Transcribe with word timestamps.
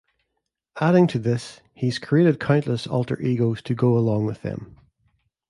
Adding 0.79 1.05
to 1.09 1.19
this, 1.19 1.59
he's 1.75 1.99
created 1.99 2.39
countless 2.39 2.87
alter 2.87 3.21
egos 3.21 3.61
to 3.61 3.75
go 3.75 3.95
along 3.95 4.25
with 4.25 4.41
them. 4.41 4.75